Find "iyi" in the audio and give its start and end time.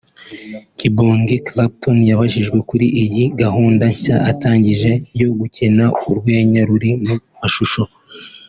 3.03-3.23